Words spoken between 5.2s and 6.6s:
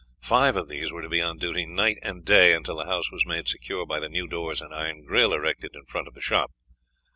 erected in front of the shop.